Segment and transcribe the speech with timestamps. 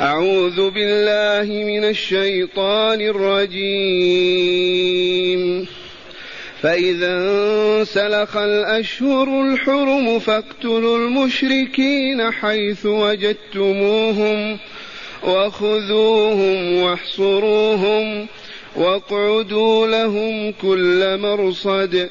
[0.00, 4.64] أعوذ بالله من الشيطان الرجيم.
[6.62, 14.58] فإذا انسلخ الأشهر الحرم فاقتلوا المشركين حيث وجدتموهم
[15.22, 18.26] وخذوهم واحصروهم
[18.76, 22.10] واقعدوا لهم كل مرصد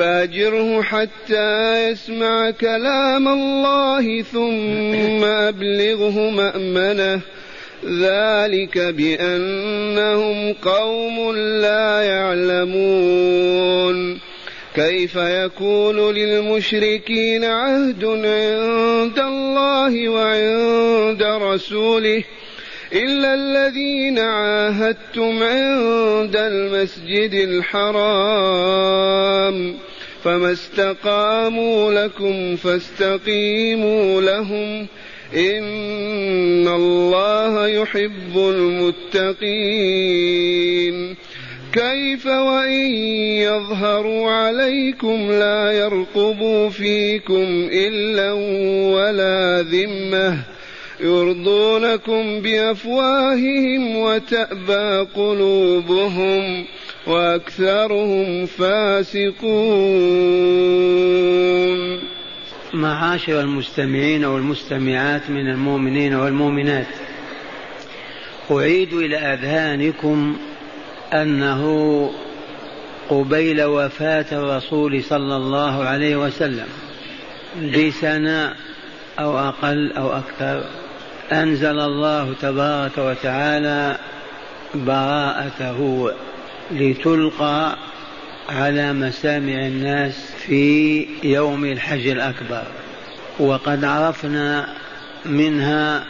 [0.00, 7.20] فاجره حتى يسمع كلام الله ثم أبلغه مأمنه.
[7.84, 12.60] ذلك بأنهم قوم لا يعلمون.
[14.74, 22.24] كيف يكون للمشركين عهد عند الله وعند رسوله؟
[22.92, 28.70] إلا الذين عاهدتم عند المسجد الحرام.
[30.24, 34.86] فما استقاموا لكم فاستقيموا لهم
[35.34, 40.00] إن الله يحب المتقين.
[41.72, 42.94] كيف وإن
[43.46, 48.32] يظهروا عليكم لا يرقبوا فيكم إلا
[48.92, 50.38] ولا ذمة
[51.00, 56.64] يرضونكم بأفواههم وتأبى قلوبهم
[57.06, 59.40] وأكثرهم فاسقون.
[62.74, 66.86] معاشر المستمعين والمستمعات من المؤمنين والمؤمنات
[68.50, 70.36] أعيد إلى أذهانكم
[71.12, 71.62] أنه
[73.08, 76.66] قبيل وفاة الرسول صلى الله عليه وسلم
[77.56, 78.54] بسنه
[79.18, 80.64] أو أقل أو أكثر.
[81.32, 83.98] أنزل الله تبارك وتعالى
[84.74, 86.10] براءته
[86.72, 87.76] لتلقى
[88.48, 92.62] على مسامع الناس في يوم الحج الأكبر.
[93.38, 94.74] وقد عرفنا
[95.26, 96.04] منها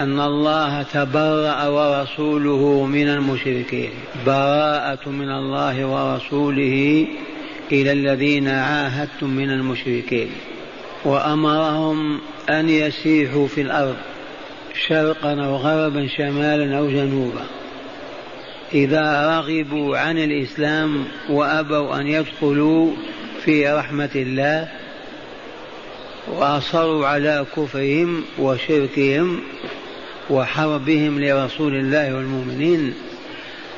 [0.00, 3.90] أن الله تبرأ ورسوله من المشركين.
[4.26, 7.06] براءة من الله ورسوله
[7.72, 10.28] إلى الذين عاهدتم من المشركين.
[11.04, 12.20] وأمرهم
[12.50, 13.96] أن يسيحوا في الأرض
[14.88, 17.44] شرقا أو غربا شمالا أو جنوبا.
[18.74, 22.92] إذا رغبوا عن الإسلام وأبوا أن يدخلوا
[23.44, 24.68] في رحمة الله
[26.28, 29.40] وأصروا على كفرهم وشركهم
[30.30, 32.94] وحربهم لرسول الله والمؤمنين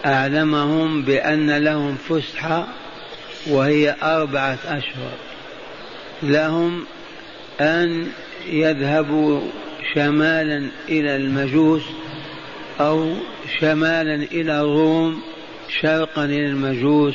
[0.06, 2.66] أعلمهم بأن لهم فسحة
[3.46, 5.12] وهي أربعة أشهر.
[6.22, 6.84] لهم
[7.60, 8.06] أن
[8.46, 9.40] يذهبوا
[9.94, 11.82] شمالا إلى المجوس
[12.80, 13.14] أو
[13.60, 15.22] شمالا إلى الروم
[15.80, 17.14] شرقا إلى المجوس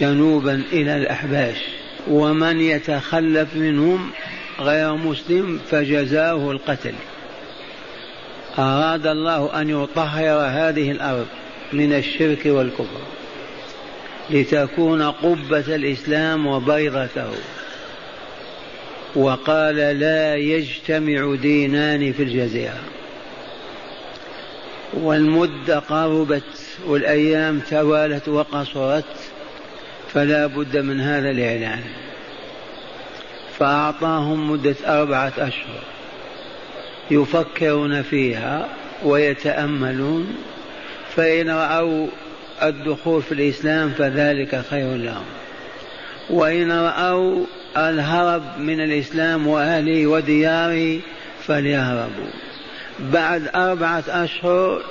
[0.00, 1.56] جنوبا إلى الأحباش.
[2.08, 4.10] ومن يتخلف منهم
[4.60, 6.94] غير مسلم فجزاؤه القتل.
[8.58, 11.26] أراد الله أن يطهر هذه الأرض
[11.72, 13.00] من الشرك والكفر
[14.30, 17.30] لتكون قبة الإسلام وبيضته.
[19.16, 22.80] وقال لا يجتمع دينان في الجزيرة.
[24.96, 26.42] والمدة قربت
[26.86, 29.04] والأيام توالت وقصرت
[30.12, 31.80] فلا بد من هذا الإعلان.
[33.58, 35.82] فأعطاهم مدة أربعة أشهر
[37.10, 38.68] يفكرون فيها
[39.04, 40.36] ويتأملون
[41.16, 42.06] فإن رأوا
[42.62, 45.24] الدخول في الإسلام فذلك خير لهم.
[46.30, 47.44] وإن رأوا
[47.76, 51.00] الهرب من الإسلام وأهله ودياره
[51.46, 52.43] فليهربوا.
[53.00, 54.82] بعد أربعة أشهر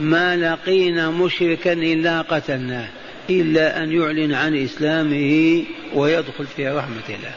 [0.00, 2.88] ما لقينا مشركا إلا قتلناه
[3.30, 5.62] إلا أن يعلن عن إسلامه
[5.94, 7.34] ويدخل في رحمة الله.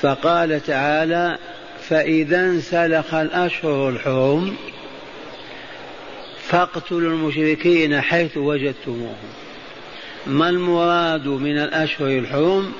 [0.00, 1.38] فقال تعالى
[1.88, 4.56] فإذا انسلخ الأشهر الحرم
[6.48, 9.32] فاقتلوا المشركين حيث وجدتموهم.
[10.26, 12.72] ما المراد من الأشهر الحرم؟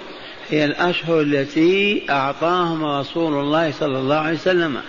[0.51, 4.81] هي الأشهر التي أعطاهم رسول الله صلى الله عليه وسلم.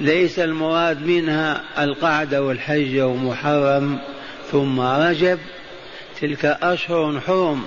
[0.00, 3.98] ليس المراد منها القعدة والحج ومحرم
[4.52, 5.38] ثم رجب.
[6.20, 7.64] تلك أشهر حرم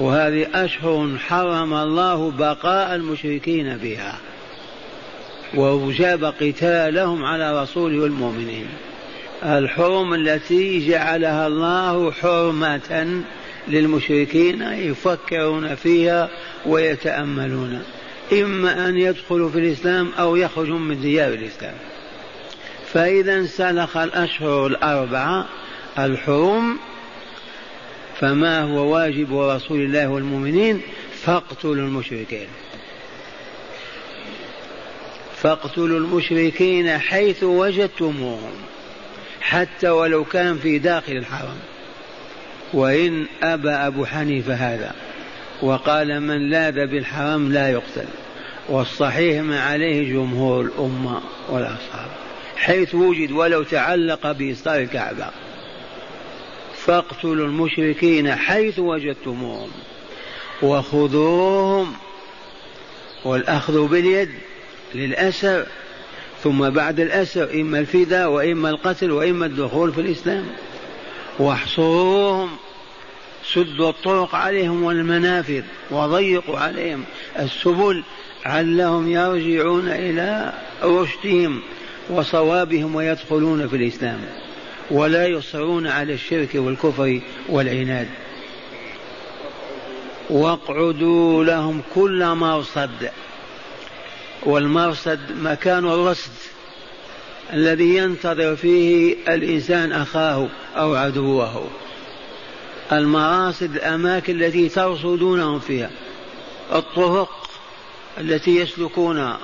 [0.00, 4.18] وهذه أشهر حرم الله بقاء المشركين بها.
[5.54, 8.66] وأوجب قتالهم على رسوله والمؤمنين.
[9.42, 13.22] الحرم التي جعلها الله حرمة
[13.68, 16.28] للمشركين يفكرون فيها
[16.66, 17.82] ويتأملون.
[18.32, 21.74] إما أن يدخلوا في الإسلام أو يخرجوا من ديار الإسلام.
[22.92, 25.48] فإذا انسلخ الأشهر الأربعة
[25.98, 26.78] الحرم
[28.20, 30.80] فما هو واجب رسول الله والمؤمنين؟
[31.22, 32.46] فاقتلوا المشركين.
[35.42, 38.52] فاقتلوا المشركين حيث وجدتموهم
[39.40, 41.58] حتى ولو كان في داخل الحرم.
[42.72, 45.07] وإن أبى أبو حنيفة هذا.
[45.62, 48.08] وقال من لاذ بالحرام لا يقتل.
[48.68, 52.10] والصحيح ما عليه جمهور الأمة والأصحاب.
[52.56, 55.26] حيث وجد ولو تعلق بإصدار الكعبة.
[56.74, 59.70] فاقتلوا المشركين حيث وجدتموهم.
[60.62, 61.92] وخذوهم.
[63.24, 64.30] والأخذ باليد
[64.94, 65.66] للأسر.
[66.42, 70.44] ثم بعد الأسر إما الفداء وإما القتل وإما الدخول في الإسلام.
[71.38, 72.50] واحصروهم.
[73.54, 77.04] سدوا الطرق عليهم والمنافذ وضيقوا عليهم
[77.38, 78.04] السبل
[78.44, 80.52] علهم يرجعون إلى
[80.82, 81.60] رشدهم
[82.10, 84.20] وصوابهم ويدخلون في الإسلام
[84.90, 88.08] ولا يصرون على الشرك والكفر والعناد.
[90.30, 93.10] واقعدوا لهم كل مرصد
[94.42, 96.32] والمرصد مكان الرصد
[97.52, 101.68] الذي ينتظر فيه الإنسان أخاه أو عدوه.
[102.92, 105.90] المراصد الأماكن التي ترصدونهم فيها.
[106.72, 107.50] الطرق
[108.18, 109.38] التي يسلكونها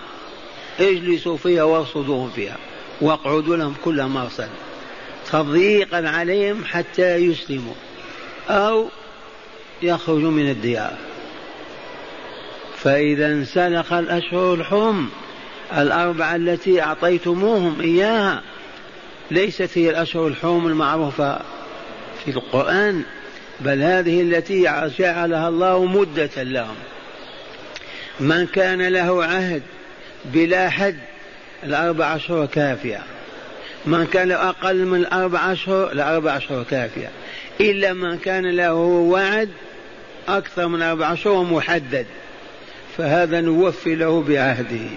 [0.81, 2.56] اجلسوا فيها وارصدوهم فيها
[3.00, 4.49] واقعدوا لهم كل مرصد.
[5.32, 7.75] تضييقا عليهم حتى يسلموا
[8.49, 8.88] أو
[9.82, 10.96] يخرجوا من الديار.
[12.76, 15.08] فإذا انسلخ الأشهر الحرم
[15.76, 18.43] الأربعة التي أعطيتموهم إياها
[19.31, 21.41] ليست هي الأشهر الحرم المعروفة
[22.25, 23.05] في القرآن.
[23.60, 24.62] بل هذه التي
[24.98, 26.76] جعلها الله مدة لهم.
[28.20, 29.62] من كان له عهد
[30.24, 30.98] بلا حد
[31.64, 33.02] الأربع أشهر كافية.
[33.86, 37.10] من كان له أقل من الأربع أشهر الأربع أشهر كافية.
[37.60, 39.50] إلا من كان له وعد
[40.28, 42.06] أكثر من أربع أشهر محدد
[42.96, 44.88] فهذا نوفي له بعهده.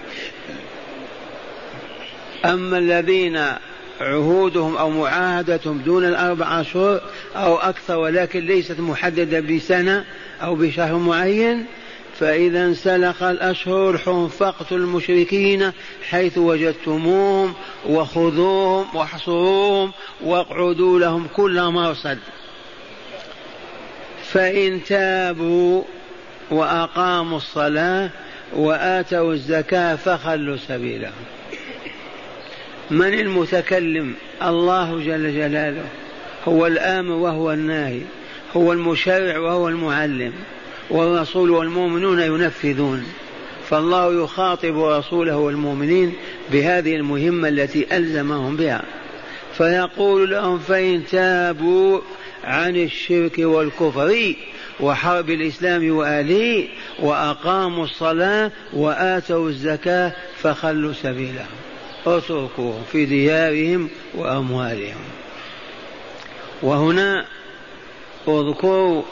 [2.44, 3.40] أما الذين
[4.00, 7.00] عهودهم أو معاهدتهم دون الأربع أشهر
[7.36, 10.04] أو أكثر ولكن ليست محددة بسنة
[10.42, 11.66] أو بشهر معين
[12.18, 14.30] فإذا انسلخ الأشهر الحرم
[14.72, 15.72] المشركين
[16.08, 17.54] حيث وجدتموهم
[17.86, 22.18] وخذوهم واحصروهم واقعدوا لهم كل مرصد.
[24.32, 25.82] فإن تابوا
[26.50, 28.10] وأقاموا الصلاة
[28.52, 31.37] وآتوا الزكاة فخلوا سبيلهم.
[32.90, 35.84] من المتكلم؟ الله جل جلاله.
[36.48, 38.00] هو الآمر وهو الناهي.
[38.56, 40.32] هو المشرع وهو المعلم.
[40.90, 43.04] والرسول والمؤمنون ينفذون.
[43.68, 46.12] فالله يخاطب رسوله والمؤمنين
[46.52, 48.82] بهذه المهمة التي ألزمهم بها.
[49.56, 52.00] فيقول لهم فإن تابوا
[52.44, 54.34] عن الشرك والكفر
[54.80, 56.68] وحرب الإسلام وآله
[56.98, 60.12] وأقاموا الصلاة وآتوا الزكاة
[60.42, 61.67] فخلوا سبيلهم.
[62.06, 65.00] اتركوهم في ديارهم وأموالهم.
[66.62, 67.24] وهنا
[68.28, 69.02] اذكروا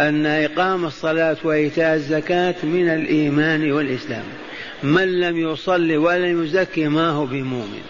[0.00, 4.24] أن إقام الصلاة وإيتاء الزكاة من الإيمان والإسلام.
[4.82, 7.82] من لم يصلي ولم يزكي ما هو بمؤمن؟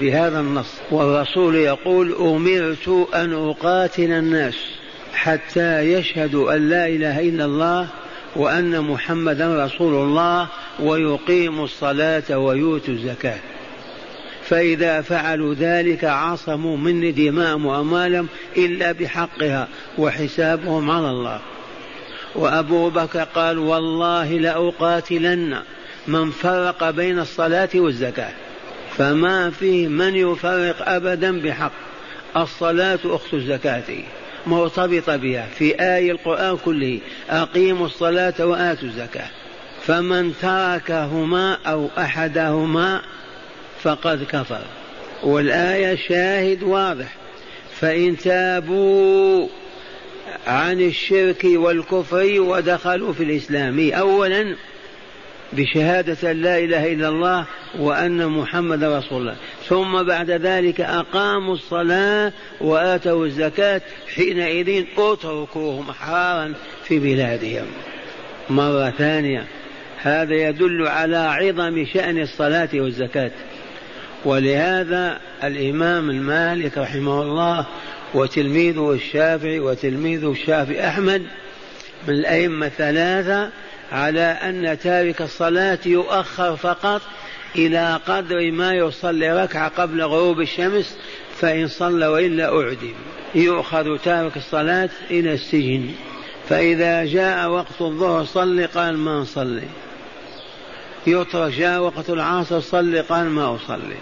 [0.00, 0.74] بهذا النص.
[0.90, 4.54] والرسول يقول أمرت أن أقاتل الناس
[5.14, 7.88] حتى يشهدوا أن لا إله إلا الله
[8.36, 10.48] وأن محمدا رسول الله
[10.80, 13.38] ويقيموا الصلاة ويؤتوا الزكاة.
[14.48, 21.40] فإذا فعلوا ذلك عصموا مني دماءهم وأموالهم إلا بحقها وحسابهم على الله.
[22.34, 25.58] وأبو بكر قال والله لأقاتلن
[26.08, 28.32] من فرق بين الصلاة والزكاة
[28.96, 31.72] فما فيه من يفرق أبدا بحق.
[32.36, 33.82] الصلاة أخت الزكاة
[34.46, 36.98] مرتبطة بها في آية القرآن كله
[37.30, 39.28] أقيموا الصلاة وآتوا الزكاة.
[39.86, 43.02] فمن تركهما أو أحدهما
[43.86, 44.60] فقد كفر.
[45.22, 47.14] والآية شاهد واضح.
[47.80, 49.48] فإن تابوا
[50.46, 54.56] عن الشرك والكفر ودخلوا في الإسلام أولا
[55.52, 57.46] بشهادة لا إله إلا الله
[57.78, 59.36] وأن محمد رسول الله.
[59.68, 63.80] ثم بعد ذلك أقاموا الصلاة وآتوا الزكاة
[64.14, 67.66] حينئذ اتركوهم أحرارا في بلادهم.
[68.50, 69.44] مرة ثانية
[70.02, 73.30] هذا يدل على عظم شأن الصلاة والزكاة.
[74.26, 77.66] ولهذا الإمام المالك رحمه الله
[78.14, 81.22] وتلميذه الشافعي وتلميذه الشافعي أحمد
[82.08, 83.50] من الأئمة الثلاثة
[83.92, 87.02] على أن تارك الصلاة يؤخر فقط
[87.56, 90.96] إلى قدر ما يصلي ركعة قبل غروب الشمس
[91.40, 92.94] فإن صلى وإلا أعدم.
[93.34, 95.90] يؤخذ تارك الصلاة إلى السجن.
[96.48, 99.68] فإذا جاء وقت الظهر صلي قال ما نصلي
[101.06, 103.96] يترك جاء وقت العصر صلي قال ما أصلي.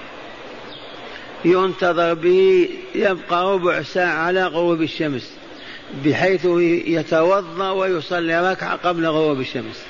[1.45, 5.33] ينتظر به يبقى ربع ساعة على غروب الشمس
[6.05, 6.45] بحيث
[6.87, 9.85] يتوضأ ويصلي ركعة قبل غروب الشمس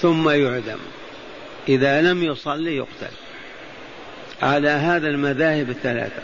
[0.00, 0.78] ثم يعدم.
[1.68, 3.14] إذا لم يصلي يقتل.
[4.42, 6.22] على هذا المذاهب الثلاثة.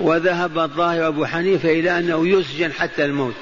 [0.00, 3.34] وذهب الظاهر أبو حنيفة إلى أنه يسجن حتى الموت.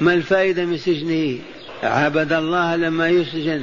[0.00, 1.38] ما الفائدة من سجنه؟
[1.82, 3.62] عبد الله لما يسجن.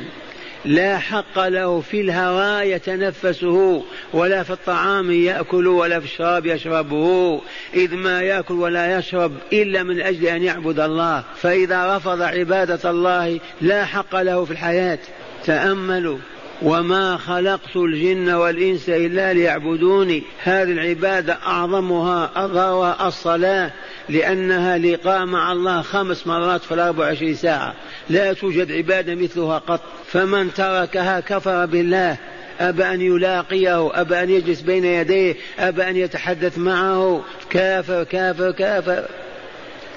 [0.67, 3.83] لا حق له في الهواء يتنفسه
[4.13, 7.41] ولا في الطعام يأكل ولا في الشراب يشربه.
[7.73, 11.23] إذ ما يأكل ولا يشرب إلا من أجل أن يعبد الله.
[11.35, 14.99] فإذا رفض عبادة الله لا حق له في الحياة.
[15.45, 16.17] تأملوا.
[16.61, 20.23] وما خلقت الجن والإنس إلا ليعبدوني.
[20.43, 23.71] هذه العبادة أعظمها أظهرها الصلاة
[24.09, 27.73] لأنها لقاء مع الله خمس مرات في الأربع وعشرين ساعة.
[28.09, 29.81] لا توجد عبادة مثلها قط.
[30.07, 32.17] فمن تركها كفر بالله
[32.59, 37.23] أبى أن يلاقيه أبى أن يجلس بين يديه أبى أن يتحدث معه.
[37.49, 39.05] كافر كافر كافر.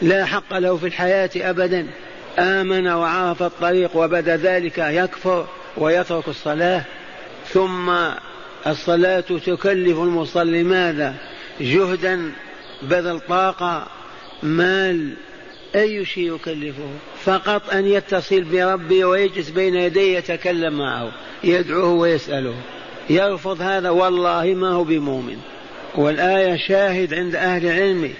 [0.02, 1.86] لا حق له في الحياة أبدا.
[2.38, 6.82] آمن وعرف الطريق وبدأ ذلك يكفر ويترك الصلاة.
[7.48, 7.90] ثم
[8.66, 11.14] الصلاة تكلف المصلي ماذا؟
[11.60, 12.32] جهدا
[12.82, 13.86] بذل طاقة
[14.42, 15.14] مال.
[15.74, 16.88] أي شيء يكلفه؟
[17.24, 21.12] فقط أن يتصل بربه ويجلس بين يديه يتكلم معه
[21.44, 22.54] يدعوه ويسأله.
[23.10, 25.38] يرفض هذا والله ما هو بمؤمن.
[25.94, 28.12] والآية شاهد عند أهل العلم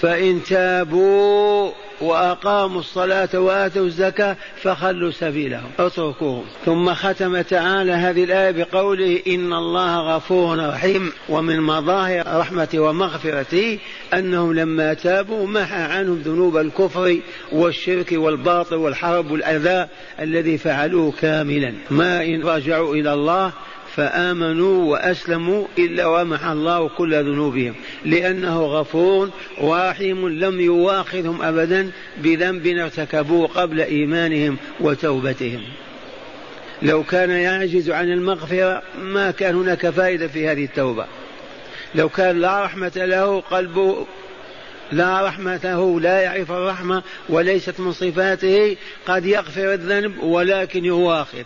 [0.00, 5.70] فإن تابوا وأقاموا الصلاة وآتوا الزكاة فخلوا سبيلهم.
[5.78, 6.44] اتركوهم.
[6.64, 11.12] ثم ختم تعالى هذه الآية بقوله إن الله غفور رحيم.
[11.28, 13.78] ومن مظاهر رحمته ومغفرته
[14.14, 17.18] أنهم لما تابوا محى عنهم ذنوب الكفر
[17.52, 19.88] والشرك والباطل والحرب والأذى
[20.20, 21.74] الذي فعلوه كاملا.
[21.90, 23.52] ما إن رجعوا إلى الله
[23.96, 29.30] فآمنوا وأسلموا إلا ومحى الله كل ذنوبهم لأنه غفور
[29.60, 35.62] ورحيم لم يواخذهم أبدا بذنب ارتكبوه قبل إيمانهم وتوبتهم.
[36.82, 41.06] لو كان يعجز عن المغفرة ما كان هناك فائدة في هذه التوبة.
[41.94, 44.06] لو كان لا رحمة له قلبه
[44.92, 51.42] لا رحمته لا يعرف الرحمة وليست من صفاته قد يغفر الذنب ولكن يواخذ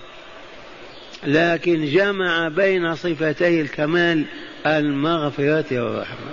[1.27, 4.25] لكن جمع بين صفتي الكمال
[4.67, 6.31] المغفرة والرحمة.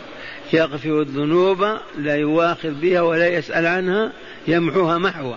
[0.54, 4.12] يغفر الذنوب لا يواخذ بها ولا يسأل عنها
[4.48, 5.36] يمحوها محوا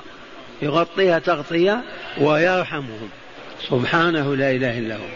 [0.62, 1.82] يغطيها تغطية
[2.20, 3.08] ويرحمهم.
[3.68, 5.08] سبحانه لا إله إلا هو.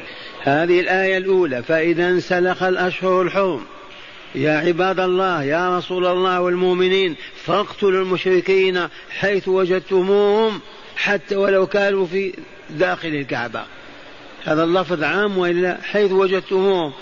[0.42, 3.61] هذه الآية الأولى فإذا انسلخ الأشهر الحرم.
[4.35, 10.61] يا عباد الله يا رسول الله والمؤمنين فاقتلوا المشركين حيث وجدتموهم
[10.97, 12.32] حتى ولو كانوا في
[12.70, 13.64] داخل الكعبة.
[14.44, 16.92] هذا اللفظ عام وإلا حيث وجدتموهم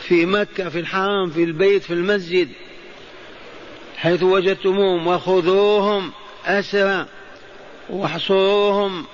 [0.00, 2.48] في مكة في الحرم في البيت في المسجد
[3.96, 6.12] حيث وجدتموهم وخذوهم
[6.46, 7.06] أسرى
[7.90, 9.04] واحصروهم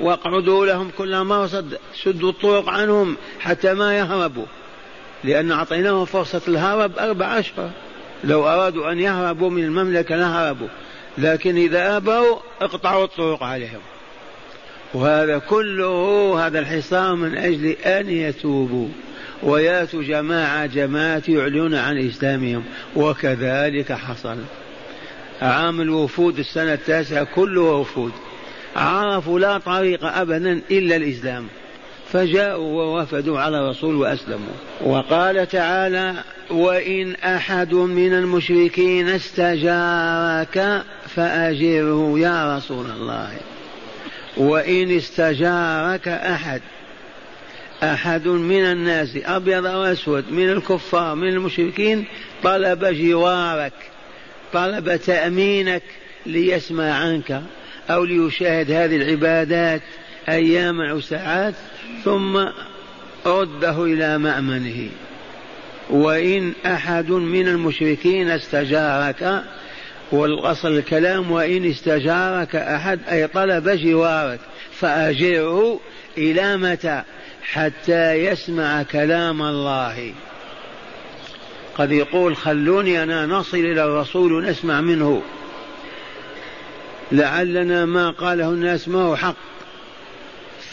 [0.00, 4.46] واقعدوا لهم كل مرصد سدوا الطرق عنهم حتى ما يهربوا
[5.24, 7.70] لأن أعطيناهم فرصة الهرب أربع أشهر
[8.24, 10.68] لو أرادوا أن يهربوا من المملكة لهربوا
[11.18, 13.80] لكن إذا أبوا اقطعوا الطرق عليهم.
[14.94, 18.88] وهذا كله هذا الحصار من أجل أن يتوبوا
[19.42, 22.64] ويأتوا جماعة جماعة يعلنون عن إسلامهم
[22.96, 24.36] وكذلك حصل.
[25.42, 28.12] عام الوفود السنة التاسعة كله وفود.
[28.76, 31.46] عرفوا لا طريق أبدا إلا الإسلام.
[32.12, 34.54] فجاءوا ووفدوا على الرسول وأسلموا.
[34.80, 36.14] وقال تعالى
[36.50, 40.82] وإن أحد من المشركين استجارك
[41.14, 43.30] فأجره يا رسول الله.
[44.36, 46.60] وإن استجارك أحد.
[47.82, 52.04] أحد من الناس أبيض أو أسود من الكفار من المشركين
[52.42, 53.72] طلب جوارك
[54.52, 55.82] طلب تأمينك
[56.26, 57.42] ليسمع عنك
[57.90, 59.82] أو ليشاهد هذه العبادات
[60.28, 61.54] أيام أو ساعات
[62.04, 62.36] ثم
[63.26, 64.88] رده إلى مأمنه.
[65.90, 69.44] وإن أحد من المشركين استجارك
[70.12, 74.40] والأصل الكلام وإن استجارك أحد أي طلب جوارك
[74.72, 75.80] فأجره
[76.18, 77.02] إلى متى؟
[77.42, 80.12] حتى يسمع كلام الله.
[81.74, 85.22] قد يقول خلوني أنا نصل إلى الرسول ونسمع منه.
[87.12, 89.36] لعلنا ما قاله الناس ما هو حق.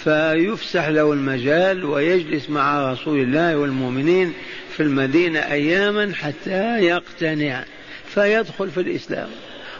[0.04, 4.34] فيفسح له المجال ويجلس مع رسول الله والمؤمنين
[4.76, 7.64] في المدينة أياما حتى يقتنع.
[8.14, 9.28] فيدخل في الإسلام.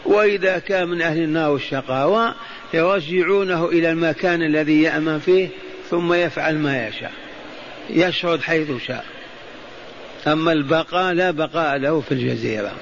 [0.04, 2.34] وإذا كان من أهل النار والشقاوة
[2.74, 5.48] يرجعونه إلى المكان الذي يأمن فيه
[5.90, 7.12] ثم يفعل ما يشاء.
[7.90, 9.04] يشرد حيث شاء.
[10.26, 12.72] أما البقاء لا بقاء له في الجزيرة.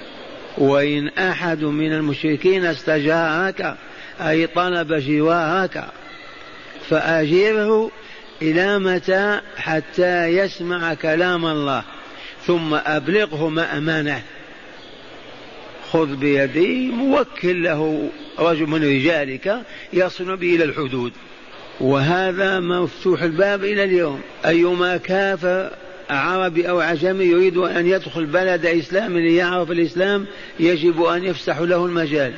[0.59, 3.77] وإن أحد من المشركين استجارك
[4.21, 5.85] أي طلب جوارك
[6.89, 7.91] فأجيره
[8.43, 11.83] إلى متى حتى يسمع كلام الله
[12.47, 14.23] ثم أبلغه ما أمانه
[15.93, 18.09] خذ بيدي موكل له
[18.39, 21.13] رجل من رجالك يصل به إلى الحدود.
[21.81, 24.21] وهذا مفتوح الباب إلى اليوم.
[24.47, 25.71] أيما كافر
[26.11, 30.27] عربي أو عجمي يريد أن يدخل بلد إسلامي ليعرف الإسلام
[30.61, 32.35] يجب أن يفسح له المجال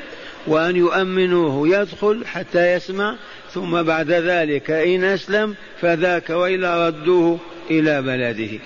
[0.46, 3.16] وأن يؤمنوه يدخل حتى يسمع.
[3.52, 7.38] ثم بعد ذلك إن أسلم فذاك وإلا ردوه
[7.70, 8.58] إلى بلده.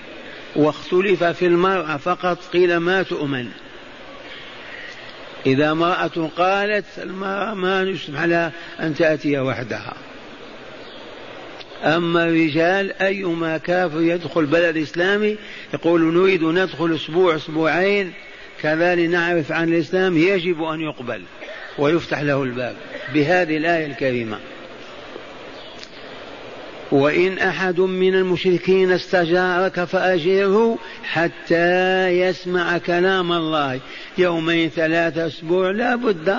[0.55, 3.47] واختلف في المرأة فقط قيل ما تؤمن.
[5.45, 9.93] إذا امرأة قالت المرأة ما نسمح لها أن تأتي وحدها.
[11.83, 15.37] أما الرجال أيما كافر يدخل بلد إسلامي
[15.73, 18.13] يقول نريد ندخل أسبوع أسبوعين.
[18.61, 21.21] كذلك نعرف عن الإسلام يجب أن يقبل
[21.77, 22.75] ويفتح له الباب
[23.13, 24.39] بهذه الآية الكريمة.
[26.91, 33.79] وإن أحد من المشركين استجارك فأجره حتى يسمع كلام الله.
[34.17, 36.35] يومين ثلاثة أسبوع لا بد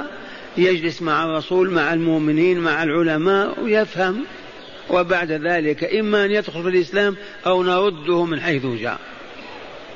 [0.57, 4.25] يجلس مع الرسول مع المؤمنين مع العلماء ويفهم.
[4.91, 7.17] وبعد ذلك إما أن يدخل في الإسلام
[7.47, 8.99] أو نرده من حيث جاء.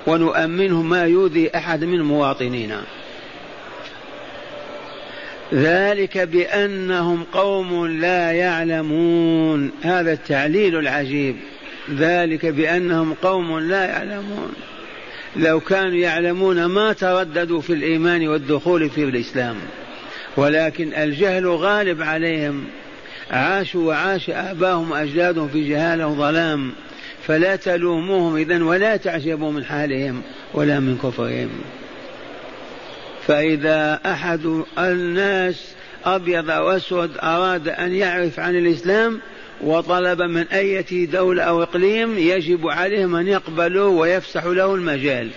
[0.07, 2.83] ونؤمنه ما يؤذي أحد من مواطنينا.
[5.55, 9.71] ذلك بأنهم قوم لا يعلمون.
[9.83, 11.37] هذا التعليل العجيب.
[11.97, 14.53] ذلك بأنهم قوم لا يعلمون.
[15.37, 19.57] لو كانوا يعلمون ما ترددوا في الإيمان والدخول في الإسلام.
[20.37, 22.65] ولكن الجهل غالب عليهم.
[23.31, 26.73] عاشوا وعاش آباهم وأجدادهم في جهالة وظلام.
[27.27, 30.23] فلا تلوموهم إذن ولا تعجبوا من حالهم
[30.55, 31.49] ولا من كفرهم.
[33.27, 39.21] فإذا أحد الناس أبيض أو أسود أراد أن يعرف عن الإسلام
[39.61, 45.31] وطلب من أية دولة أو إقليم يجب عليهم أن يقبلوا ويفسحوا له المجال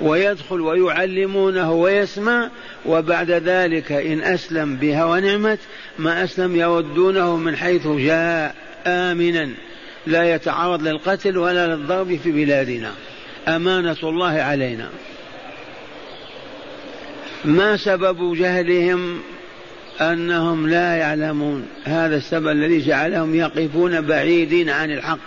[0.00, 2.50] ويدخل ويعلمونه ويسمع
[2.86, 5.58] وبعد ذلك إن أسلم بها ونعمت
[5.98, 8.54] ما أسلم يردونه من حيث جاء
[8.86, 9.50] آمنا
[10.06, 12.92] لا يتعرض للقتل ولا للضرب في بلادنا.
[13.48, 14.88] أمانة الله علينا.
[17.44, 19.20] ما سبب جهلهم
[20.00, 25.18] أنهم لا يعلمون؟ هذا السبب الذي جعلهم يقفون بعيدين عن الحق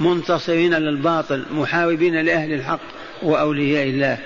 [0.00, 2.80] منتصرين للباطل محاربين لأهل الحق
[3.22, 4.18] وأولياء الله.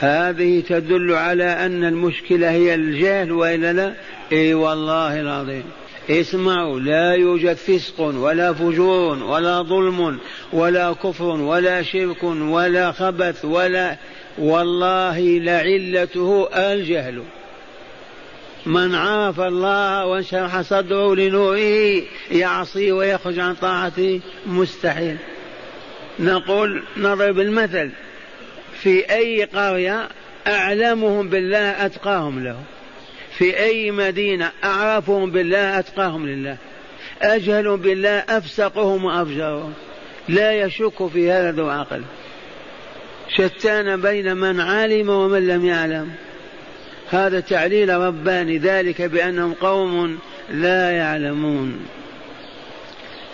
[0.00, 3.94] هذه تدل على أن المشكلة هي الجهل وإلا لا؟
[4.32, 5.64] إي والله العظيم.
[6.10, 10.18] اسمعوا لا يوجد فسق ولا فجور ولا ظلم
[10.52, 13.96] ولا كفر ولا شرك ولا خبث ولا
[14.38, 17.22] والله لعلته الجهل.
[18.66, 25.16] من عاف الله وانشرح صدره لنوره يعصي ويخرج عن طاعته مستحيل.
[26.20, 27.90] نقول نضرب المثل
[28.82, 30.08] في أي قرية
[30.46, 32.56] أعلمهم بالله أتقاهم له.
[33.38, 36.56] في أي مدينة أعرفهم بالله أتقاهم لله.
[37.22, 39.72] أجهل بالله أفسقهم وأفجرهم.
[40.28, 42.02] لا يشك في هذا ذو عقل.
[43.28, 46.10] شتان بين من علم ومن لم يعلم.
[47.10, 50.18] هذا تعليل رباني ذلك بأنهم قوم
[50.50, 51.86] لا يعلمون.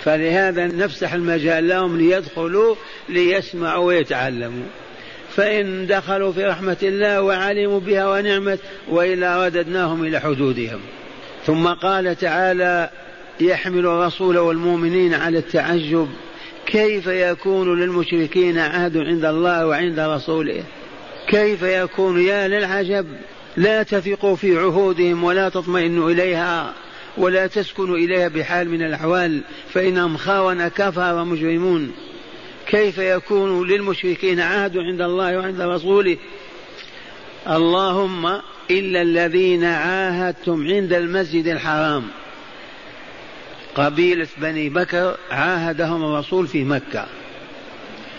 [0.04, 2.74] فلهذا نفسح المجال لهم ليدخلوا
[3.08, 4.66] ليسمعوا ويتعلموا.
[5.36, 10.80] فإن دخلوا في رحمة الله وعلموا بها ونعمت وإلا رددناهم إلى حدودهم.
[11.46, 12.90] ثم قال تعالى
[13.40, 16.08] يحمل الرسول والمؤمنين على التعجب
[16.66, 20.62] كيف يكون للمشركين عهد عند الله وعند رسوله؟
[21.26, 23.06] كيف يكون يا للعجب؟
[23.56, 26.72] لا تثقوا في عهودهم ولا تطمئنوا إليها
[27.16, 29.40] ولا تسكنوا إليها بحال من الأحوال
[29.72, 31.92] فإنهم خاون كفر مجرمون.
[32.66, 36.16] كيف يكون للمشركين عهد عند الله وعند رسوله؟
[37.48, 42.04] اللهم إلا الذين عاهدتم عند المسجد الحرام.
[43.74, 47.06] قبيلة بني بكر عاهدهم الرسول في مكة.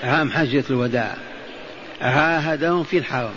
[0.04, 1.16] عام حجة الوداع.
[2.02, 3.34] عاهدهم في الحرم.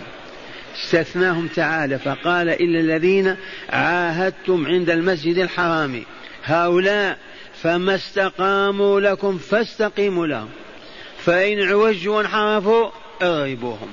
[0.84, 3.36] استثناهم تعالى فقال إلا الذين
[3.70, 6.02] عاهدتم عند المسجد الحرام.
[6.44, 7.18] هؤلاء
[7.62, 10.48] فما استقاموا لكم فاستقيموا لهم.
[11.24, 12.90] فإن عوجوا وانحرفوا
[13.22, 13.88] اغربوهم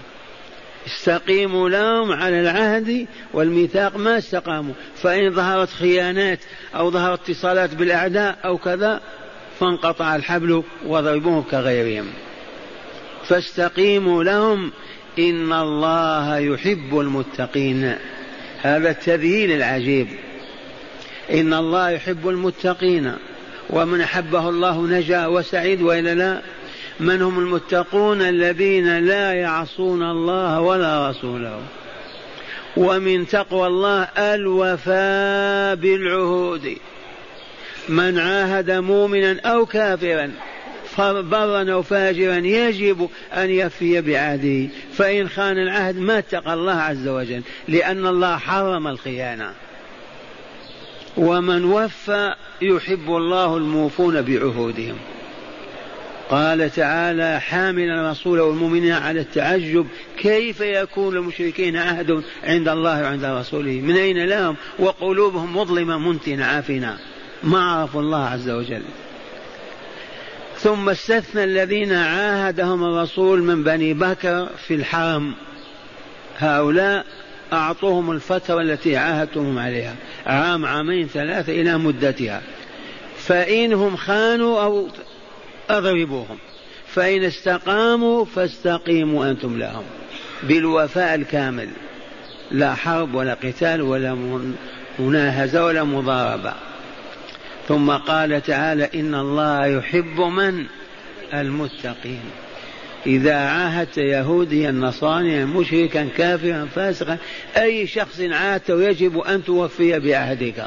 [0.88, 4.74] استقيموا لهم على العهد والميثاق ما استقاموا.
[4.96, 6.40] فإن ظهرت خيانات
[6.76, 9.02] أو ظهرت اتصالات بالأعداء أو كذا
[9.60, 12.06] فانقطع الحبل وضربوهم كغيرهم.
[13.28, 14.72] فاستقيموا لهم
[15.20, 17.96] إن الله يحب المتقين.
[18.62, 20.08] هذا التذهيل العجيب.
[21.32, 23.14] إن الله يحب المتقين.
[23.70, 26.42] ومن أحبه الله نجا وسعيد وإلا لا
[27.00, 31.60] من هم المتقون الذين لا يعصون الله ولا رسوله.
[32.78, 36.78] ومن تقوى الله الوفاء بالعهود.
[37.90, 40.32] من عاهد مؤمنا أو كافرا
[40.98, 44.70] برا أو فاجرا يجب أن يفي بعهده.
[44.94, 49.54] فإن خان العهد ما اتقى الله عز وجل لأن الله حرم الخيانة.
[51.18, 54.96] ومن وفى يحب الله الموفون بعهودهم.
[56.30, 63.72] قال تعالى حاملا الرسول والمؤمنين على التعجب كيف يكون المشركين عهد عند الله وعند رسوله؟
[63.72, 66.98] من أين لهم؟ وقلوبهم مظلمة منتنة عافنة
[67.44, 68.84] ما عرفوا الله عز وجل.
[70.58, 75.34] ثم استثنى الذين عاهدهم الرسول من بني بكر في الحرم.
[76.38, 77.06] هؤلاء
[77.54, 82.42] أعطوهم الفترة التي عاهدتهم عليها عام عامين ثلاثة إلى مدتها.
[83.18, 84.88] فإنهم خانوا أو
[85.70, 86.38] اضربوهم
[86.88, 89.84] فإن استقاموا فاستقيموا أنتم لهم.
[90.44, 91.70] بالوفاء الكامل.
[92.52, 94.18] لا حرب ولا قتال ولا
[95.00, 96.54] مناهزة ولا مضاربة.
[97.68, 100.66] ثم قال تعالى إن الله يحب من؟
[101.34, 102.22] المتقين.
[103.08, 107.18] إذا عاهدت يهوديا نصرانيا مشركا كافرا فاسقا
[107.58, 110.66] أي شخص عاهدته يجب أن توفي بعهدك.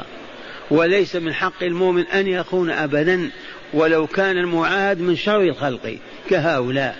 [0.71, 3.29] وليس من حق المؤمن أن يخون أبدا
[3.73, 5.97] ولو كان المعاهد من شر الخلق
[6.29, 6.97] كهؤلاء.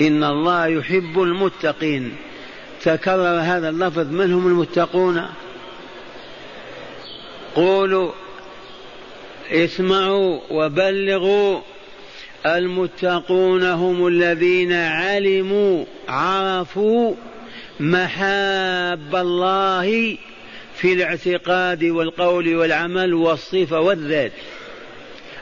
[0.00, 2.16] إن الله يحب المتقين.
[2.82, 4.12] تكرر هذا اللفظ.
[4.12, 5.26] من هم المتقون؟
[7.54, 8.12] قولوا
[9.50, 11.60] اسمعوا وبلغوا.
[12.46, 17.14] المتقون هم الذين علموا عرفوا
[17.80, 20.16] محاب الله
[20.76, 24.32] في الاعتقاد والقول والعمل والصفة والذات.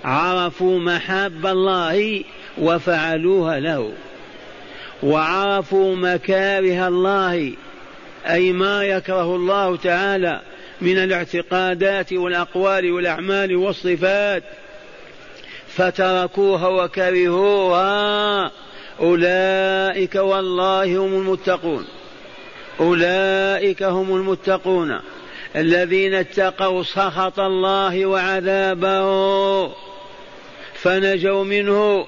[0.04, 2.24] عرفوا محاب الله
[2.58, 3.92] وفعلوها له.
[5.02, 7.52] وعرفوا مكاره الله
[8.26, 10.40] أي ما يكره الله تعالى
[10.80, 14.42] من الاعتقادات والأقوال والأعمال والصفات.
[15.68, 18.50] فتركوها وكرهوها.
[19.00, 21.86] أولئك والله هم المتقون.
[22.80, 25.00] أولئك هم المتقون.
[25.56, 29.83] الذين اتقوا سخط الله وعذابه.
[30.84, 32.06] فنجوا منه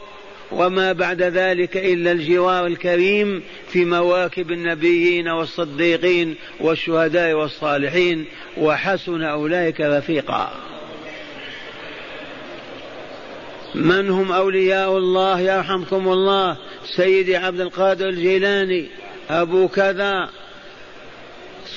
[0.52, 8.24] وما بعد ذلك إلا الجوار الكريم في مواكب النبيين والصديقين والشهداء والصالحين
[8.56, 10.52] وحسن أولئك رفيقا.
[13.74, 18.88] من هم أولياء الله يرحمكم الله؟ سيدي عبد القادر الجيلاني
[19.30, 20.28] أبو كذا.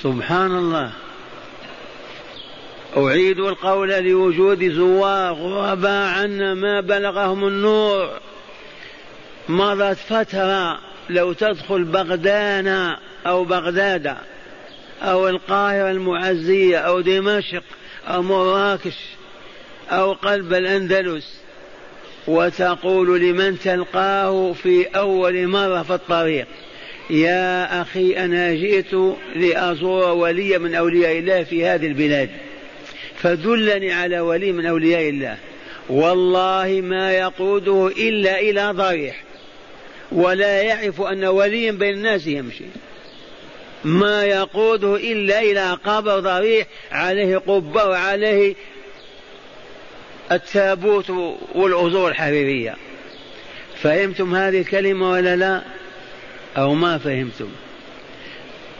[0.02, 0.92] سبحان الله.
[2.96, 8.10] أعيد القول لوجود زوار غرباء عنا ما بلغهم النور.
[9.48, 10.78] مضت فترة
[11.10, 14.14] لو تدخل بغدانا أو بغداد
[15.02, 17.62] أو القاهرة المعزية أو دمشق
[18.08, 18.96] أو مراكش
[19.90, 21.40] أو قلب الأندلس
[22.26, 26.46] وتقول لمن تلقاه في أول مرة في الطريق
[27.10, 28.94] يا أخي أنا جئت
[29.36, 32.30] لأزور ولي من أولياء الله في هذه البلاد.
[33.22, 35.38] فدلني على ولي من أولياء الله.
[35.88, 39.22] والله ما يقوده إلا إلى ضريح.
[40.12, 42.64] ولا يعرف أن وليا بين الناس يمشي.
[43.84, 48.54] ما يقوده إلا إلى قبر ضريح عليه قبة وعليه
[50.32, 51.10] التابوت
[51.54, 52.76] والأزور الحريرية.
[53.82, 55.62] فهمتم هذه الكلمة ولا لا؟
[56.56, 57.48] أو ما فهمتم؟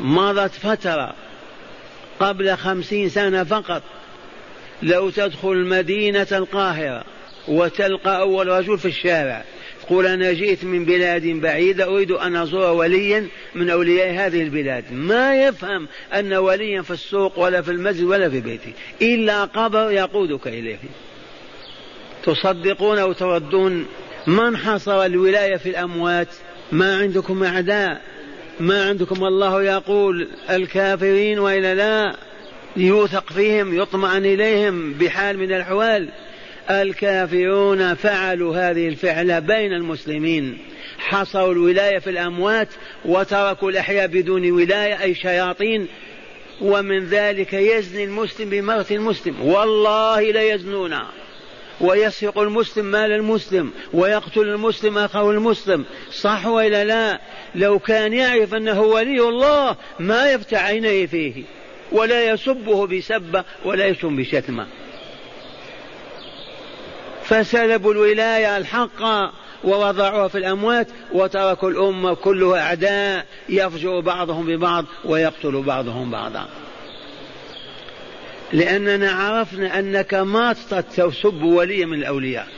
[0.00, 1.14] مضت فترة
[2.20, 3.82] قبل خمسين سنة فقط.
[4.82, 7.04] لو تدخل مدينة القاهرة
[7.48, 9.44] وتلقى أول رجل في الشارع
[9.90, 14.84] قل أنا جئت من بلاد بعيدة أريد أن أزور وليا من أولياء هذه البلاد.
[14.92, 18.72] ما يفهم أن وليا في السوق ولا في المسجد ولا في بيته.
[19.02, 20.78] إلا قبر يقودك إليه.
[22.24, 23.86] تصدقون أو تردون
[24.26, 26.28] من حصر الولاية في الأموات؟
[26.72, 28.00] ما عندكم أعداء.
[28.60, 32.16] ما عندكم الله يقول الكافرين وإلا لا.
[32.76, 36.08] يوثق فيهم يطمئن إليهم بحال من الأحوال.
[36.70, 40.58] الكافرون فعلوا هذه الفعلة بين المسلمين.
[40.98, 42.68] حصروا الولاية في الأموات
[43.04, 45.86] وتركوا الأحياء بدون ولاية أي شياطين.
[46.60, 49.34] ومن ذلك يزني المسلم بمرة المسلم.
[49.42, 50.98] والله ليزنون
[51.80, 55.84] ويسرق المسلم مال المسلم ويقتل المسلم أخاه المسلم.
[56.12, 57.20] صح وإلا لا؟
[57.54, 61.44] لو كان يعرف أنه ولي الله ما يفتح عينيه فيه.
[61.92, 64.66] ولا يسبه بسبة ولا يشتم بشتمة.
[67.24, 69.02] فسلبوا الولاية الحق
[69.64, 76.48] ووضعوها في الأموات وتركوا الأمة كلها أعداء يفجر بعضهم ببعض ويقتل بعضهم بعضا.
[78.52, 80.52] لأننا عرفنا أنك ما
[80.96, 82.48] تسب ولي من الأولياء.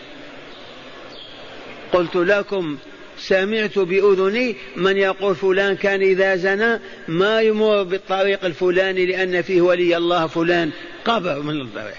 [1.92, 2.78] قلت لكم
[3.18, 9.96] سمعت بأذني من يقول فلان كان إذا زنى ما يمر بالطريق الفلاني لأن فيه ولي
[9.96, 10.70] الله فلان.
[11.04, 11.94] قبر من الطريق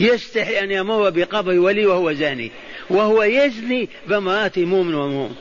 [0.00, 2.50] يستحي أن يمر بقبر ولي وهو زاني.
[2.90, 5.34] وهو يزني بامرأة مؤمن ومؤمن.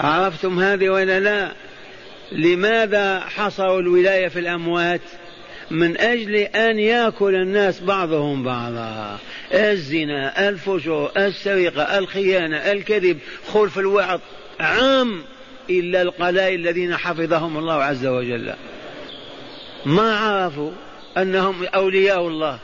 [0.00, 1.52] عرفتم هذه ولا لا؟
[2.32, 5.00] لماذا حصروا الولاية في الأموات؟
[5.70, 9.18] من أجل أن يأكل الناس بعضهم بعضا.
[9.52, 13.18] الزنا الفجور السرقة الخيانة الكذب
[13.52, 14.20] خلف الوعظ
[14.60, 15.22] عام
[15.70, 18.54] إلا القلائل الذين حفظهم الله عز وجل.
[19.86, 20.70] ما عرفوا
[21.16, 22.58] أنهم أولياء الله.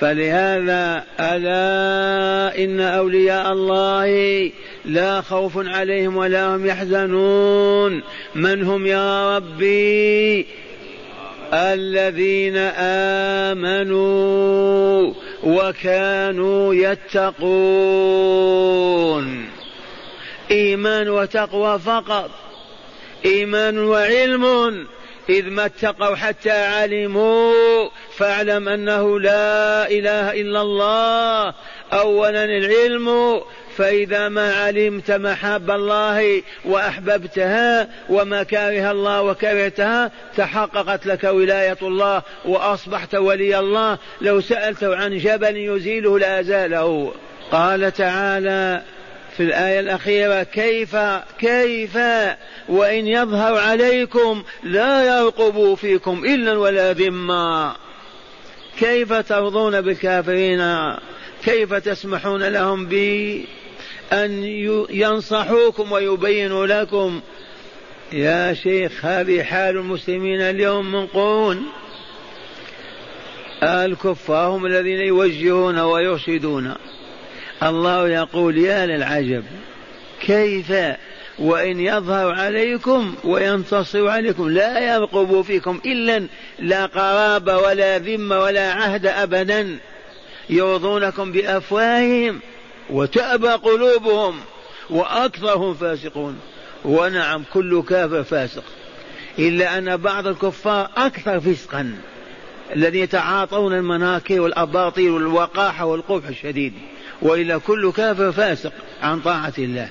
[0.00, 4.50] فلهذا ألا إن أولياء الله
[4.84, 8.02] لا خوف عليهم ولا هم يحزنون.
[8.34, 10.46] من هم يا ربي؟
[11.52, 12.56] الذين
[13.56, 17.58] آمنوا وكانوا يتقون.
[20.50, 22.30] إيمان وتقوى فقط.
[23.24, 24.86] إيمان وعلم.
[25.28, 27.88] إذ ما اتقوا حتى علموا.
[28.16, 31.54] فاعلم أنه لا إله إلا الله.
[31.92, 33.40] أولا العلم.
[33.78, 43.14] فإذا ما علمت محاب الله وأحببتها وما كاره الله وكرهتها تحققت لك ولاية الله وأصبحت
[43.14, 43.98] ولي الله.
[44.20, 47.12] لو سألته عن جبل يزيله لأزاله
[47.50, 48.82] قال تعالى
[49.36, 50.96] في الآية الأخيرة كيف
[51.38, 51.98] كيف؟
[52.68, 57.74] وإن يظهر عليكم لا يرقبوا فيكم إلا ولا ذمة.
[58.78, 60.94] كيف ترضون بالكافرين؟
[61.44, 62.86] كيف تسمحون لهم
[64.10, 64.44] بأن
[64.90, 67.20] ينصحوكم ويبينوا لكم.
[68.12, 71.66] يا شيخ هذه حال المسلمين اليوم من قرون.
[73.62, 76.74] الكفار هم الذين يوجهون ويرشدون.
[77.62, 79.44] الله يقول يا للعجب
[80.20, 80.72] كيف؟
[81.38, 86.26] وإن يظهر عليكم وينتصر عليكم لا يرقب فيكم إلا
[86.58, 89.78] لا قرابة ولا ذمة ولا عهد أبدا.
[90.50, 92.40] يرضونكم بأفواههم.
[92.90, 94.40] وتأبى قلوبهم
[94.90, 96.38] وأكثرهم فاسقون.
[96.84, 98.64] ونعم كل كافر فاسق.
[99.38, 101.94] إلا أن بعض الكفار أكثر فسقا
[102.76, 106.72] الذين يتعاطون المناكير والأباطيل والوقاحة والقبح الشديد.
[107.22, 108.72] وإلا كل كافر فاسق
[109.02, 109.90] عن طاعة الله.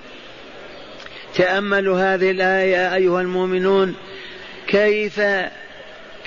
[1.36, 3.96] تأملوا هذه الآية أيها المؤمنون.
[4.68, 5.22] كيف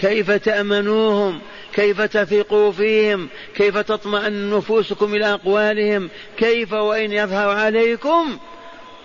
[0.01, 1.41] كيف تأمنوهم؟
[1.75, 8.39] كيف تثقوا فيهم؟ كيف تطمئن نفوسكم إلى أقوالهم؟ كيف وإن يظهر عليكم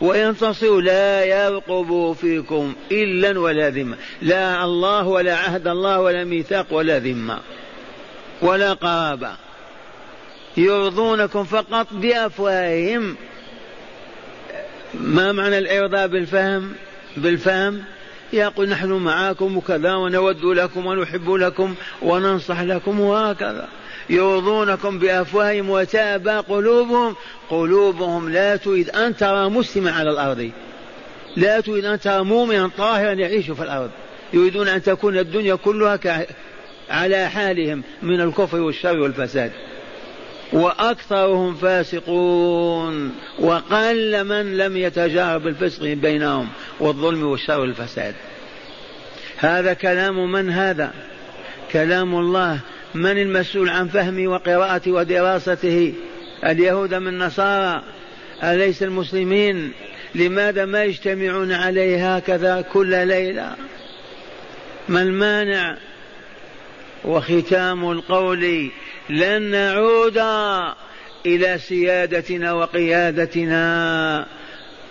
[0.01, 3.97] وينتصروا لا يرقبوا فيكم إلا ولا ذمة.
[4.21, 7.39] لا الله ولا عهد الله ولا ميثاق ولا ذمة
[8.41, 9.31] ولا قرابة.
[10.57, 13.15] يرضونكم فقط بأفواههم.
[14.93, 16.73] ما معنى الإرضاء بالفهم؟
[17.17, 17.83] بالفهم
[18.33, 23.67] يقول نحن معاكم وكذا ونود لكم ونحب لكم وننصح لكم وهكذا.
[24.09, 27.15] يرضونكم بأفواههم وتأبى قلوبهم.
[27.49, 30.51] قلوبهم لا تريد أن ترى مسلما على الأرض.
[31.35, 33.89] لا تريد أن ترى مؤمنا طاهرا يعيش في الأرض.
[34.33, 35.99] يريدون أن تكون الدنيا كلها
[36.89, 39.51] على حالهم من الكفر والشر والفساد.
[40.53, 43.15] وأكثرهم فاسقون.
[43.39, 46.47] وقل من لم يتجاهر بالفسق بينهم
[46.79, 48.15] والظلم والشر والفساد.
[49.37, 50.93] هذا كلام من هذا؟
[51.71, 52.59] كلام الله.
[52.95, 55.93] من المسؤول عن فهمه وقراءته ودراسته؟
[56.45, 57.83] اليهود من النصارى.
[58.43, 59.71] أليس المسلمين؟
[60.15, 63.55] لماذا ما يجتمعون عليه هكذا كل ليلة؟
[64.89, 65.77] ما المانع؟
[67.05, 68.71] وختام القول
[69.09, 70.17] لن نعود
[71.25, 74.25] إلى سيادتنا وقيادتنا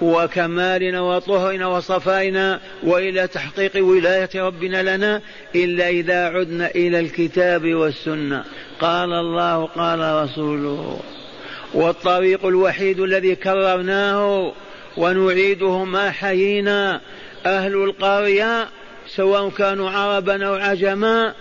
[0.01, 5.21] وكمالنا وطهرنا وصفائنا وإلى تحقيق ولاية ربنا لنا
[5.55, 8.45] إلا إذا عدنا إلى الكتاب والسنة.
[8.81, 11.01] قال الله قال رسوله
[11.75, 14.53] والطريق الوحيد الذي كررناه
[14.97, 17.01] ونعيده ما حيينا
[17.47, 18.69] أهل القرية
[19.07, 21.35] سواء كانوا عربا أو عجما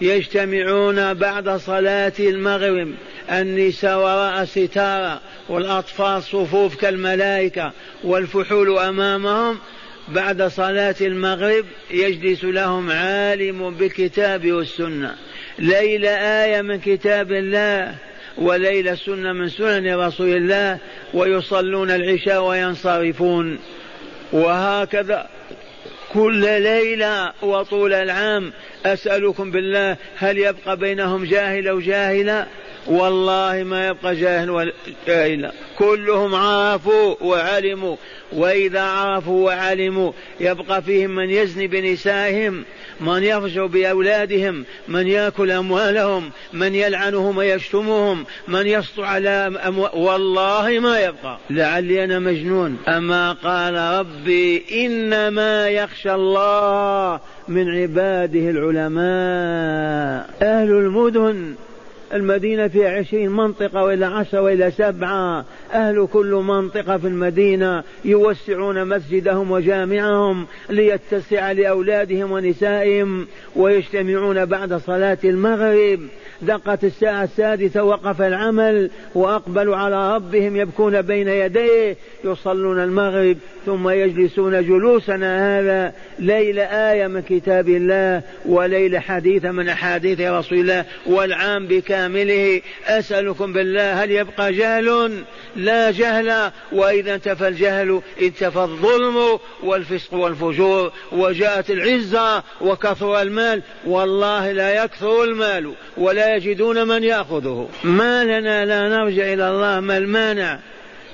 [0.00, 2.94] يجتمعون بعد صلاة المغرب
[3.30, 7.72] النساء وراء ستارة والأطفال صفوف كالملائكة
[8.04, 9.58] والفحول أمامهم.
[10.08, 15.14] بعد صلاة المغرب يجلس لهم عالم بالكتاب والسنة.
[15.58, 17.94] ليلة آية من كتاب الله
[18.38, 20.78] وليلة سنة من سنن رسول الله
[21.14, 23.58] ويصلون العشاء وينصرفون.
[24.32, 25.28] وهكذا
[26.12, 28.52] كل ليلة وطول العام
[28.86, 32.46] أسألكم بالله هل يبقى بينهم جاهل أو جاهلة؟
[32.86, 34.72] والله ما يبقى جاهل ولا
[35.06, 35.52] جاهل.
[35.78, 37.96] كلهم عرفوا وعلموا.
[38.32, 42.64] وإذا عرفوا وعلموا يبقى فيهم من يزني بنسائهم.
[43.00, 49.88] من يفجر بأولادهم من يأكل أموالهم من يلعنهم ويشتمهم من يسطو على أمو...
[49.94, 51.38] والله ما يبقى.
[51.50, 52.78] لعلي أنا مجنون.
[52.88, 60.30] أما قال ربي إنما يخشى الله من عباده العلماء.
[60.42, 61.54] أهل المدن.
[62.14, 65.44] المدينة فيها عشرين منطقة وإلى عشرة وإلى سبعة.
[65.72, 76.00] أهل كل منطقة في المدينة يوسعون مسجدهم وجامعهم ليتسع لأولادهم ونسائهم ويجتمعون بعد صلاة المغرب.
[76.42, 84.62] دقت الساعة السادسة وقف العمل وأقبلوا على ربهم يبكون بين يديه يصلون المغرب ثم يجلسون
[84.62, 92.62] جلوسنا هذا ليل آية من كتاب الله وليل حديث من أحاديث رسول الله والعام بكامله
[92.86, 95.24] أسألكم بالله هل يبقى جهل؟
[95.56, 103.62] لا جهل وإذا انتفى الجهل انتفى الظلم والفسق والفجور وجاءت العزة وكثر المال.
[103.86, 107.68] والله لا يكثر المال ولا يجدون من يأخذه.
[107.84, 110.58] ما لنا لا نرجع إلى الله ما المانع؟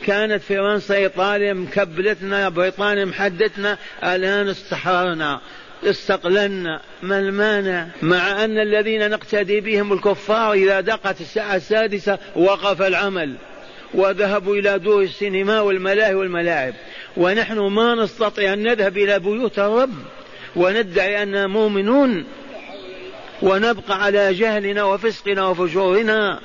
[0.06, 5.40] كانت فرنسا إيطاليا مكبلتنا بريطانيا محدتنا الآن استحررنا.
[5.84, 6.80] استقللنا.
[7.02, 13.34] ما المانع؟ مع أن الذين نقتدي بهم الكفار إذا دقت الساعة السادسة وقف العمل
[13.94, 16.74] وذهبوا إلى دور السينما والملاهي والملاعب.
[17.16, 19.94] ونحن ما نستطيع أن نذهب إلى بيوت الرب
[20.56, 22.24] وندعي أننا مؤمنون
[23.42, 26.40] ونبقى على جهلنا وفسقنا وفجورنا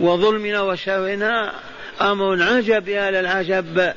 [0.00, 1.52] وظلمنا وشرنا.
[2.00, 3.92] أمر عجب يا للعجب.